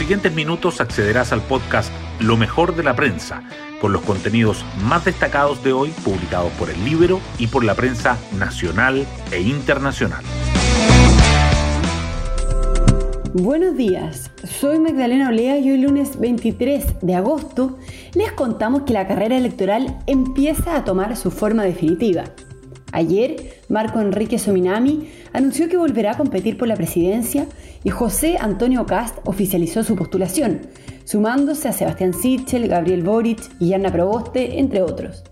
siguientes 0.00 0.32
minutos 0.32 0.80
accederás 0.80 1.30
al 1.30 1.42
podcast 1.42 1.92
Lo 2.20 2.38
mejor 2.38 2.74
de 2.74 2.82
la 2.82 2.96
prensa, 2.96 3.42
con 3.82 3.92
los 3.92 4.00
contenidos 4.00 4.64
más 4.82 5.04
destacados 5.04 5.62
de 5.62 5.74
hoy 5.74 5.90
publicados 6.02 6.50
por 6.52 6.70
el 6.70 6.82
Libro 6.86 7.20
y 7.38 7.48
por 7.48 7.64
la 7.64 7.74
prensa 7.74 8.16
nacional 8.38 9.06
e 9.30 9.42
internacional. 9.42 10.24
Buenos 13.34 13.76
días, 13.76 14.30
soy 14.42 14.78
Magdalena 14.78 15.28
Olea 15.28 15.58
y 15.58 15.70
hoy 15.70 15.82
lunes 15.82 16.18
23 16.18 17.00
de 17.02 17.14
agosto 17.14 17.78
les 18.14 18.32
contamos 18.32 18.84
que 18.84 18.94
la 18.94 19.06
carrera 19.06 19.36
electoral 19.36 19.98
empieza 20.06 20.76
a 20.76 20.84
tomar 20.86 21.14
su 21.14 21.30
forma 21.30 21.62
definitiva. 21.64 22.24
Ayer, 22.92 23.60
Marco 23.68 24.00
Enrique 24.00 24.38
Sominami 24.38 25.08
anunció 25.32 25.68
que 25.68 25.76
volverá 25.76 26.12
a 26.12 26.16
competir 26.16 26.58
por 26.58 26.68
la 26.68 26.76
presidencia 26.76 27.46
y 27.84 27.90
José 27.90 28.36
Antonio 28.40 28.84
Cast 28.86 29.18
oficializó 29.24 29.84
su 29.84 29.94
postulación, 29.94 30.62
sumándose 31.04 31.68
a 31.68 31.72
Sebastián 31.72 32.14
Sichel, 32.14 32.68
Gabriel 32.68 33.02
Boric 33.02 33.40
y 33.60 33.74
Anna 33.74 33.92
Proboste, 33.92 34.58
entre 34.58 34.82
otros. 34.82 35.22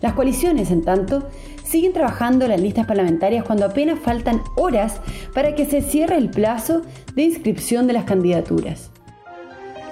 Las 0.00 0.14
coaliciones, 0.14 0.70
en 0.70 0.82
tanto, 0.82 1.28
siguen 1.64 1.92
trabajando 1.92 2.48
las 2.48 2.60
listas 2.60 2.86
parlamentarias 2.86 3.44
cuando 3.44 3.66
apenas 3.66 3.98
faltan 3.98 4.42
horas 4.56 5.00
para 5.34 5.54
que 5.54 5.66
se 5.66 5.82
cierre 5.82 6.16
el 6.16 6.30
plazo 6.30 6.82
de 7.14 7.22
inscripción 7.22 7.86
de 7.86 7.92
las 7.92 8.04
candidaturas. 8.04 8.90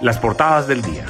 Las 0.01 0.19
portadas 0.19 0.67
del 0.67 0.81
día. 0.83 1.05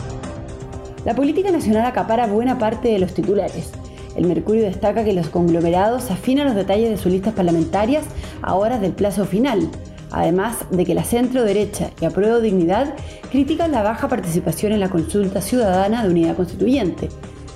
La 1.05 1.15
política 1.15 1.51
nacional 1.51 1.87
acapara 1.87 2.27
buena 2.27 2.59
parte 2.59 2.89
de 2.89 2.99
los 2.99 3.15
titulares. 3.15 3.71
El 4.19 4.27
Mercurio 4.27 4.65
destaca 4.65 5.05
que 5.05 5.13
los 5.13 5.29
conglomerados 5.29 6.11
afinan 6.11 6.49
los 6.49 6.57
detalles 6.57 6.91
de 6.91 6.97
sus 6.97 7.13
listas 7.13 7.35
parlamentarias 7.35 8.03
a 8.43 8.57
horas 8.57 8.81
del 8.81 8.91
plazo 8.91 9.25
final, 9.25 9.71
además 10.11 10.57
de 10.73 10.85
que 10.85 10.93
la 10.93 11.05
centro 11.05 11.45
derecha 11.45 11.91
y 12.01 12.05
Apruebo 12.05 12.41
Dignidad 12.41 12.97
critican 13.31 13.71
la 13.71 13.85
baja 13.85 14.09
participación 14.09 14.73
en 14.73 14.81
la 14.81 14.89
consulta 14.89 15.41
ciudadana 15.41 16.03
de 16.03 16.11
unidad 16.11 16.35
constituyente. 16.35 17.11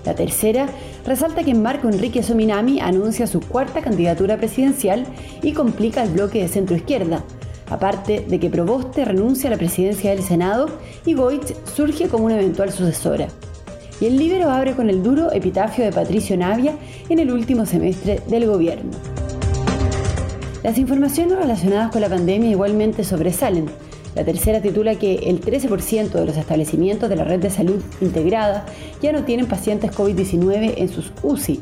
La 0.04 0.14
tercera 0.14 0.68
resalta 1.04 1.42
que 1.42 1.52
Marco 1.52 1.88
Enrique 1.88 2.22
Sominami 2.22 2.78
anuncia 2.78 3.26
su 3.26 3.40
cuarta 3.40 3.80
candidatura 3.80 4.36
presidencial 4.36 5.04
y 5.42 5.54
complica 5.54 6.04
el 6.04 6.10
bloque 6.10 6.42
de 6.42 6.48
centro 6.48 6.76
izquierda, 6.76 7.24
aparte 7.70 8.24
de 8.28 8.38
que 8.38 8.50
Proboste 8.50 9.04
renuncia 9.04 9.48
a 9.48 9.50
la 9.50 9.58
presidencia 9.58 10.10
del 10.10 10.22
Senado 10.22 10.68
y 11.04 11.14
Goich 11.14 11.56
surge 11.74 12.06
como 12.06 12.26
una 12.26 12.38
eventual 12.38 12.70
sucesora. 12.70 13.26
Y 14.02 14.06
el 14.06 14.16
Libero 14.16 14.50
abre 14.50 14.74
con 14.74 14.90
el 14.90 15.00
duro 15.00 15.30
epitafio 15.30 15.84
de 15.84 15.92
Patricio 15.92 16.36
Navia 16.36 16.74
en 17.08 17.20
el 17.20 17.30
último 17.30 17.66
semestre 17.66 18.20
del 18.26 18.46
gobierno. 18.46 18.90
Las 20.64 20.76
informaciones 20.76 21.38
relacionadas 21.38 21.92
con 21.92 22.00
la 22.00 22.08
pandemia 22.08 22.50
igualmente 22.50 23.04
sobresalen. 23.04 23.66
La 24.16 24.24
tercera 24.24 24.60
titula 24.60 24.96
que 24.96 25.14
el 25.30 25.40
13% 25.40 26.10
de 26.10 26.26
los 26.26 26.36
establecimientos 26.36 27.08
de 27.08 27.14
la 27.14 27.22
red 27.22 27.38
de 27.38 27.50
salud 27.50 27.80
integrada 28.00 28.66
ya 29.00 29.12
no 29.12 29.22
tienen 29.22 29.46
pacientes 29.46 29.92
COVID-19 29.92 30.74
en 30.78 30.88
sus 30.88 31.12
UCI, 31.22 31.60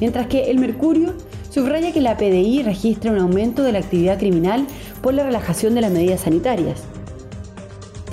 mientras 0.00 0.28
que 0.28 0.50
el 0.50 0.60
Mercurio 0.60 1.12
subraya 1.50 1.92
que 1.92 2.00
la 2.00 2.16
PDI 2.16 2.62
registra 2.62 3.12
un 3.12 3.18
aumento 3.18 3.62
de 3.62 3.72
la 3.72 3.80
actividad 3.80 4.18
criminal 4.18 4.66
por 5.02 5.12
la 5.12 5.24
relajación 5.24 5.74
de 5.74 5.82
las 5.82 5.92
medidas 5.92 6.22
sanitarias. 6.22 6.84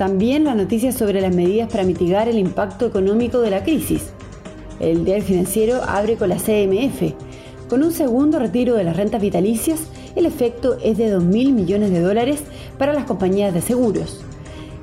También 0.00 0.44
la 0.44 0.54
noticia 0.54 0.92
sobre 0.92 1.20
las 1.20 1.36
medidas 1.36 1.70
para 1.70 1.84
mitigar 1.84 2.26
el 2.26 2.38
impacto 2.38 2.86
económico 2.86 3.42
de 3.42 3.50
la 3.50 3.62
crisis. 3.62 4.12
El 4.80 5.04
diario 5.04 5.22
financiero 5.22 5.82
abre 5.86 6.16
con 6.16 6.30
la 6.30 6.36
CMF, 6.36 7.12
con 7.68 7.82
un 7.82 7.92
segundo 7.92 8.38
retiro 8.38 8.76
de 8.76 8.84
las 8.84 8.96
rentas 8.96 9.20
vitalicias 9.20 9.88
el 10.16 10.24
efecto 10.24 10.78
es 10.82 10.96
de 10.96 11.14
2.000 11.14 11.52
millones 11.52 11.90
de 11.90 12.00
dólares 12.00 12.40
para 12.78 12.94
las 12.94 13.04
compañías 13.04 13.52
de 13.52 13.60
seguros. 13.60 14.24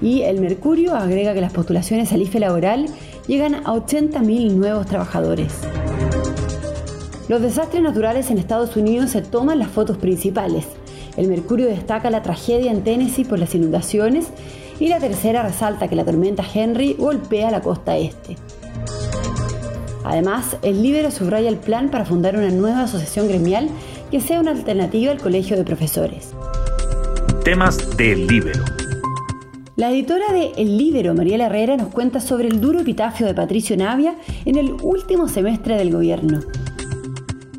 Y 0.04 0.22
el 0.22 0.40
Mercurio 0.40 0.94
agrega 0.94 1.34
que 1.34 1.42
las 1.42 1.52
postulaciones 1.52 2.14
al 2.14 2.22
IFE 2.22 2.40
laboral 2.40 2.86
llegan 3.26 3.56
a 3.56 3.74
80.000 3.74 4.52
nuevos 4.52 4.86
trabajadores. 4.86 5.52
Los 7.28 7.41
desastres 7.41 7.81
naturales 7.81 8.30
en 8.30 8.38
Estados 8.38 8.75
Unidos 8.75 9.09
se 9.09 9.24
toman 9.24 9.58
las 9.58 9.70
fotos 9.70 9.97
principales. 9.97 10.68
El 11.18 11.28
Mercurio 11.28 11.66
destaca 11.66 12.12
la 12.12 12.22
tragedia 12.22 12.72
en 12.72 12.84
Tennessee 12.84 13.25
por 13.25 13.40
las 13.40 13.56
inundaciones 13.56 14.28
y 14.80 14.88
la 14.88 15.00
tercera 15.00 15.44
resalta 15.44 15.88
que 15.88 15.96
la 15.96 16.06
tormenta 16.06 16.44
Henry 16.54 16.94
golpea 16.94 17.52
la 17.52 17.62
costa 17.62 17.98
este. 17.98 18.38
Además, 20.04 20.58
el 20.62 20.82
Libero 20.82 21.12
subraya 21.12 21.50
el 21.50 21.58
plan 21.58 21.90
para 21.90 22.06
fundar 22.06 22.38
una 22.38 22.50
nueva 22.50 22.84
asociación 22.84 23.28
gremial 23.28 23.70
que 24.10 24.22
sea 24.22 24.40
una 24.40 24.52
alternativa 24.52 25.12
al 25.12 25.22
colegio 25.22 25.58
de 25.58 25.64
profesores. 25.64 26.34
Temas 27.44 27.98
del 27.98 28.28
Libero. 28.28 28.64
La 29.76 29.92
editora 29.92 30.34
de 30.34 30.54
El 30.58 30.78
Libero, 30.78 31.14
Mariela 31.14 31.46
Herrera, 31.46 31.78
nos 31.78 31.90
cuenta 31.90 32.20
sobre 32.20 32.48
el 32.48 32.62
duro 32.62 32.80
epitafio 32.80 33.28
de 33.28 33.36
Patricio 33.36 33.78
Navia 33.78 34.16
en 34.46 34.58
el 34.58 34.72
último 34.82 35.28
semestre 35.28 35.76
del 35.76 35.92
gobierno. 35.92 36.40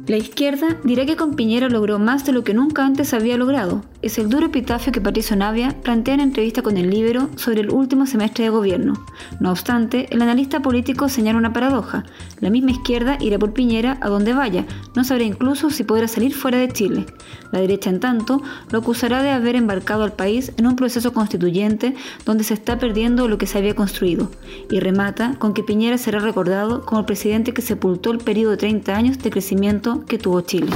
La 0.09 0.17
izquierda 0.17 0.79
dirá 0.85 1.05
que 1.05 1.17
con 1.17 1.35
Piñera 1.35 1.69
logró 1.69 1.99
más 1.99 2.25
de 2.25 2.33
lo 2.33 2.43
que 2.43 2.55
nunca 2.55 2.85
antes 2.87 3.13
había 3.13 3.37
logrado. 3.37 3.83
Es 4.01 4.17
el 4.17 4.29
duro 4.29 4.47
epitafio 4.47 4.93
que 4.93 5.01
Patricio 5.01 5.35
Navia 5.35 5.75
plantea 5.83 6.15
en 6.15 6.21
entrevista 6.21 6.63
con 6.63 6.77
el 6.77 6.89
Libro 6.89 7.31
sobre 7.35 7.63
el 7.63 7.71
último 7.71 8.07
semestre 8.07 8.45
de 8.45 8.51
gobierno. 8.51 8.93
No 9.41 9.51
obstante, 9.51 10.07
el 10.11 10.23
analista 10.23 10.63
político 10.63 11.09
señala 11.09 11.37
una 11.37 11.53
paradoja. 11.53 12.05
La 12.39 12.49
misma 12.49 12.71
izquierda 12.71 13.19
irá 13.21 13.41
por 13.41 13.53
Piñera 13.53 13.99
a 14.01 14.09
donde 14.09 14.35
vaya, 14.35 14.65
no 14.95 15.03
sabrá 15.03 15.25
incluso 15.25 15.71
si 15.71 15.83
podrá 15.83 16.07
salir 16.07 16.33
fuera 16.33 16.59
de 16.59 16.69
Chile. 16.69 17.07
La 17.51 17.59
derecha, 17.59 17.91
en 17.91 17.99
tanto, 17.99 18.41
lo 18.71 18.79
acusará 18.79 19.21
de 19.21 19.31
haber 19.31 19.57
embarcado 19.57 20.05
al 20.05 20.13
país 20.13 20.53
en 20.59 20.69
un 20.69 20.77
proceso 20.77 21.13
constituyente 21.13 21.97
donde 22.25 22.45
se 22.45 22.55
está 22.55 22.79
perdiendo 22.79 23.27
lo 23.27 23.37
que 23.37 23.49
se 23.49 23.59
había 23.59 23.75
construido. 23.75 24.31
Y 24.71 24.79
remata 24.79 25.35
con 25.41 25.55
que 25.55 25.65
Piñera 25.65 25.99
será 25.99 26.21
recordado 26.21 26.87
como 26.87 27.01
el 27.01 27.07
presidente 27.07 27.53
que 27.53 27.63
sepultó 27.63 28.13
el 28.13 28.19
periodo 28.19 28.53
de 28.53 28.59
30 28.59 28.95
años 28.95 29.19
de 29.19 29.31
crecimiento 29.31 30.05
que 30.05 30.19
tuvo 30.19 30.43
Chile. 30.43 30.71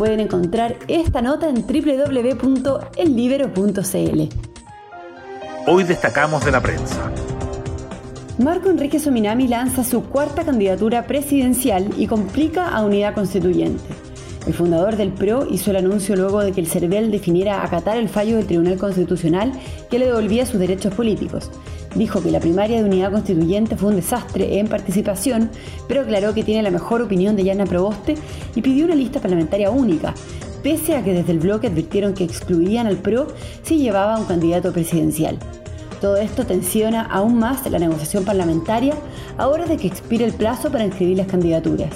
Pueden 0.00 0.20
encontrar 0.20 0.76
esta 0.88 1.20
nota 1.20 1.50
en 1.50 1.56
www.ellibero.cl. 1.56 4.28
Hoy 5.66 5.84
destacamos 5.84 6.42
de 6.42 6.50
la 6.50 6.62
prensa. 6.62 7.12
Marco 8.38 8.70
Enrique 8.70 8.98
Sominami 8.98 9.46
lanza 9.46 9.84
su 9.84 10.04
cuarta 10.04 10.46
candidatura 10.46 11.06
presidencial 11.06 11.90
y 11.98 12.06
complica 12.06 12.68
a 12.68 12.82
Unidad 12.82 13.14
Constituyente. 13.14 13.84
El 14.46 14.54
fundador 14.54 14.96
del 14.96 15.12
PRO 15.12 15.46
hizo 15.50 15.70
el 15.70 15.76
anuncio 15.76 16.16
luego 16.16 16.40
de 16.40 16.52
que 16.52 16.62
el 16.62 16.66
CERVEL 16.66 17.10
definiera 17.10 17.62
acatar 17.62 17.98
el 17.98 18.08
fallo 18.08 18.36
del 18.36 18.46
Tribunal 18.46 18.78
Constitucional 18.78 19.52
que 19.90 19.98
le 19.98 20.06
devolvía 20.06 20.46
sus 20.46 20.60
derechos 20.60 20.94
políticos. 20.94 21.50
Dijo 21.94 22.22
que 22.22 22.30
la 22.30 22.38
primaria 22.38 22.78
de 22.78 22.84
unidad 22.84 23.10
constituyente 23.10 23.76
fue 23.76 23.90
un 23.90 23.96
desastre 23.96 24.58
en 24.58 24.68
participación, 24.68 25.50
pero 25.88 26.02
aclaró 26.02 26.32
que 26.34 26.44
tiene 26.44 26.62
la 26.62 26.70
mejor 26.70 27.02
opinión 27.02 27.34
de 27.34 27.44
Yana 27.44 27.66
Proboste 27.66 28.14
y 28.54 28.62
pidió 28.62 28.84
una 28.84 28.94
lista 28.94 29.20
parlamentaria 29.20 29.70
única, 29.70 30.14
pese 30.62 30.96
a 30.96 31.02
que 31.02 31.12
desde 31.12 31.32
el 31.32 31.40
bloque 31.40 31.66
advirtieron 31.66 32.14
que 32.14 32.24
excluirían 32.24 32.86
al 32.86 32.98
PRO 32.98 33.26
si 33.62 33.78
llevaba 33.78 34.18
un 34.18 34.26
candidato 34.26 34.72
presidencial. 34.72 35.36
Todo 36.00 36.16
esto 36.16 36.46
tensiona 36.46 37.02
aún 37.02 37.38
más 37.38 37.68
la 37.70 37.78
negociación 37.78 38.24
parlamentaria 38.24 38.94
ahora 39.36 39.66
de 39.66 39.76
que 39.76 39.86
expire 39.86 40.24
el 40.24 40.32
plazo 40.32 40.70
para 40.70 40.84
inscribir 40.84 41.18
las 41.18 41.26
candidaturas. 41.26 41.90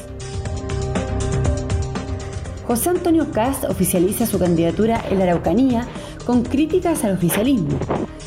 José 2.66 2.90
Antonio 2.90 3.30
Cast 3.30 3.64
oficializa 3.64 4.26
su 4.26 4.38
candidatura 4.38 5.02
en 5.10 5.18
la 5.18 5.24
Araucanía 5.24 5.86
con 6.26 6.42
críticas 6.42 7.04
al 7.04 7.14
oficialismo. 7.14 7.78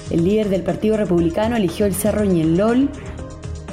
El 0.09 0.23
líder 0.23 0.49
del 0.49 0.63
Partido 0.63 0.97
Republicano 0.97 1.55
eligió 1.55 1.85
el 1.85 1.93
Cerro 1.93 2.23
Ñelol 2.23 2.89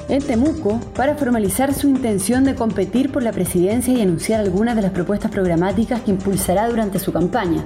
en 0.09 0.23
Temuco 0.23 0.81
para 0.95 1.15
formalizar 1.15 1.73
su 1.73 1.89
intención 1.89 2.45
de 2.45 2.55
competir 2.55 3.11
por 3.11 3.23
la 3.23 3.33
presidencia 3.33 3.95
y 3.95 4.03
anunciar 4.03 4.41
algunas 4.41 4.77
de 4.77 4.83
las 4.83 4.93
propuestas 4.93 5.31
programáticas 5.31 6.03
que 6.03 6.11
impulsará 6.11 6.69
durante 6.69 6.99
su 6.99 7.13
campaña. 7.13 7.65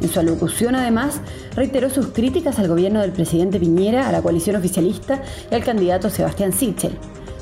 En 0.00 0.08
su 0.08 0.20
alocución, 0.20 0.74
además, 0.74 1.20
reiteró 1.54 1.88
sus 1.88 2.08
críticas 2.08 2.58
al 2.58 2.68
gobierno 2.68 3.00
del 3.00 3.12
presidente 3.12 3.58
Piñera, 3.58 4.08
a 4.08 4.12
la 4.12 4.20
coalición 4.20 4.56
oficialista 4.56 5.22
y 5.50 5.54
al 5.54 5.64
candidato 5.64 6.10
Sebastián 6.10 6.52
Sichel. 6.52 6.92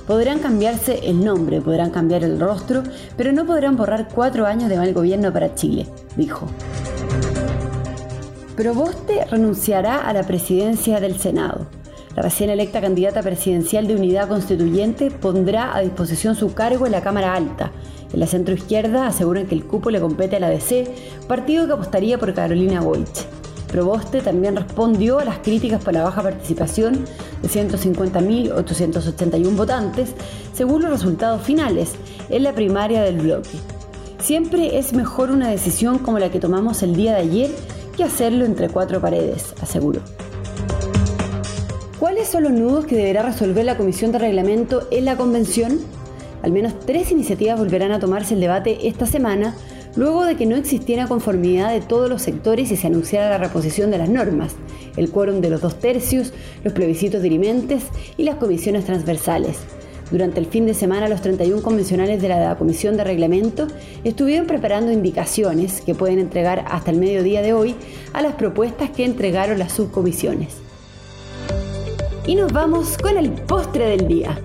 Podrán 0.07 0.39
cambiarse 0.39 1.01
el 1.09 1.25
nombre, 1.25 1.61
podrán 1.61 1.91
cambiar 1.91 2.25
el 2.25 2.39
rostro, 2.39 2.83
pero 3.17 3.33
no 3.33 3.47
podrán 3.47 3.77
borrar 3.77 4.09
cuatro 4.15 4.47
años 4.47 4.69
de 4.69 4.77
mal 4.77 4.93
gobierno 4.93 5.33
para 5.33 5.55
Chile, 5.55 5.87
dijo. 6.17 6.47
Proboste 8.57 9.25
renunciará 9.25 10.09
a 10.09 10.13
la 10.13 10.23
presidencia 10.23 11.01
del 11.01 11.19
Senado. 11.19 11.67
La 12.15 12.23
recién 12.23 12.51
electa 12.51 12.81
candidata 12.81 13.21
presidencial 13.21 13.89
de 13.89 13.97
Unidad 13.97 14.29
Constituyente 14.29 15.11
pondrá 15.11 15.75
a 15.75 15.81
disposición 15.81 16.37
su 16.37 16.55
cargo 16.55 16.87
en 16.87 16.93
la 16.93 17.03
Cámara 17.03 17.35
Alta. 17.35 17.73
En 18.13 18.21
la 18.21 18.29
centroizquierda 18.29 19.09
aseguran 19.09 19.49
que 19.49 19.57
el 19.57 19.65
cupo 19.65 19.91
le 19.91 20.01
compete 20.01 20.37
a 20.37 20.41
la 20.41 20.51
DC, 20.51 20.87
partido 21.27 21.67
que 21.67 21.73
apostaría 21.73 22.17
por 22.17 22.33
Carolina 22.33 22.81
Boich. 22.81 23.27
Proboste 23.67 24.21
también 24.21 24.55
respondió 24.55 25.19
a 25.19 25.25
las 25.25 25.39
críticas 25.39 25.83
por 25.83 25.95
la 25.95 26.05
baja 26.05 26.23
participación 26.23 27.07
de 27.43 27.49
150.881 27.49 29.57
votantes, 29.57 30.15
según 30.53 30.83
los 30.83 30.93
resultados 30.93 31.43
finales 31.43 31.95
en 32.29 32.45
la 32.45 32.53
primaria 32.53 33.03
del 33.03 33.17
bloque. 33.17 33.59
Siempre 34.21 34.79
es 34.79 34.93
mejor 34.93 35.33
una 35.33 35.49
decisión 35.49 35.99
como 35.99 36.21
la 36.21 36.31
que 36.31 36.39
tomamos 36.39 36.85
el 36.85 36.95
día 36.95 37.15
de 37.15 37.23
ayer 37.23 37.51
que 37.95 38.05
hacerlo 38.05 38.45
entre 38.45 38.69
cuatro 38.69 39.01
paredes, 39.01 39.55
aseguró. 39.61 40.01
¿Cuáles 41.99 42.29
son 42.29 42.43
los 42.43 42.53
nudos 42.53 42.87
que 42.87 42.97
deberá 42.97 43.23
resolver 43.23 43.65
la 43.65 43.77
Comisión 43.77 44.13
de 44.13 44.19
Reglamento 44.19 44.87
en 44.91 45.05
la 45.05 45.17
Convención? 45.17 45.79
Al 46.43 46.53
menos 46.53 46.79
tres 46.81 47.11
iniciativas 47.11 47.59
volverán 47.59 47.93
a 47.93 48.01
tomarse 48.01 48.35
el 48.35 48.41
debate 48.41 48.89
esta 48.89 49.07
semana, 49.07 49.55
luego 49.97 50.25
de 50.25 50.37
que 50.37 50.45
no 50.45 50.57
existiera 50.57 51.07
conformidad 51.07 51.71
de 51.71 51.81
todos 51.81 52.11
los 52.11 52.21
sectores 52.21 52.71
y 52.71 52.77
se 52.77 52.89
anunciara 52.89 53.31
la 53.31 53.39
reposición 53.39 53.91
de 53.91 53.99
las 53.99 54.11
normas, 54.11 54.55
el 54.97 55.11
quórum 55.11 55.41
de 55.41 55.51
los 55.51 55.61
dos 55.63 55.79
tercios, 55.79 56.33
los 56.63 56.75
plebiscitos 56.75 57.23
dirimentes 57.23 57.85
y 58.17 58.25
las 58.25 58.37
comisiones 58.37 58.85
transversales. 58.85 59.59
Durante 60.11 60.39
el 60.39 60.47
fin 60.47 60.67
de 60.67 60.75
semana, 60.75 61.09
los 61.09 61.23
31 61.23 61.63
convencionales 61.63 62.21
de 62.21 62.29
la 62.29 62.57
Comisión 62.57 62.97
de 62.97 63.05
Reglamento 63.05 63.67
estuvieron 64.05 64.47
preparando 64.47 64.93
indicaciones 64.93 65.81
que 65.81 65.95
pueden 65.95 66.19
entregar 66.19 66.65
hasta 66.69 66.91
el 66.91 66.99
mediodía 66.99 67.43
de 67.43 67.53
hoy 67.53 67.75
a 68.13 68.23
las 68.23 68.35
propuestas 68.35 68.91
que 68.91 69.05
entregaron 69.05 69.59
las 69.59 69.73
subcomisiones. 69.73 70.57
Y 72.27 72.37
nos 72.37 72.53
vamos 72.53 72.97
con 72.99 73.17
el 73.19 73.31
postre 73.31 73.87
del 73.87 74.09
día. 74.09 74.39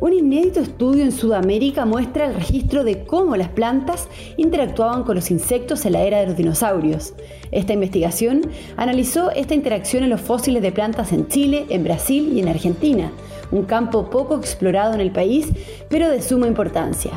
Un 0.00 0.12
inédito 0.12 0.60
estudio 0.60 1.02
en 1.02 1.10
Sudamérica 1.10 1.84
muestra 1.84 2.26
el 2.26 2.34
registro 2.34 2.84
de 2.84 3.04
cómo 3.04 3.36
las 3.36 3.48
plantas 3.48 4.06
interactuaban 4.36 5.02
con 5.02 5.16
los 5.16 5.32
insectos 5.32 5.84
en 5.86 5.94
la 5.94 6.02
era 6.02 6.20
de 6.20 6.26
los 6.26 6.36
dinosaurios. 6.36 7.14
Esta 7.50 7.72
investigación 7.72 8.42
analizó 8.76 9.32
esta 9.32 9.54
interacción 9.54 10.04
en 10.04 10.10
los 10.10 10.20
fósiles 10.20 10.62
de 10.62 10.70
plantas 10.70 11.12
en 11.12 11.26
Chile, 11.26 11.66
en 11.70 11.82
Brasil 11.82 12.30
y 12.32 12.38
en 12.38 12.48
Argentina, 12.48 13.10
un 13.50 13.64
campo 13.64 14.08
poco 14.08 14.36
explorado 14.36 14.94
en 14.94 15.00
el 15.00 15.10
país, 15.10 15.48
pero 15.88 16.08
de 16.08 16.22
suma 16.22 16.46
importancia. 16.46 17.10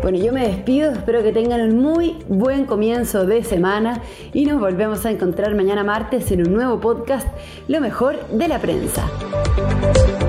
Bueno, 0.00 0.16
yo 0.16 0.32
me 0.32 0.48
despido, 0.48 0.92
espero 0.92 1.22
que 1.22 1.30
tengan 1.30 1.60
un 1.60 1.78
muy 1.78 2.16
buen 2.26 2.64
comienzo 2.64 3.26
de 3.26 3.44
semana 3.44 4.00
y 4.32 4.46
nos 4.46 4.58
volvemos 4.58 5.04
a 5.04 5.10
encontrar 5.10 5.54
mañana 5.54 5.84
martes 5.84 6.32
en 6.32 6.46
un 6.46 6.54
nuevo 6.54 6.80
podcast, 6.80 7.28
Lo 7.68 7.82
mejor 7.82 8.26
de 8.30 8.48
la 8.48 8.58
prensa. 8.60 9.06
Thank 9.60 10.08
you. 10.08 10.19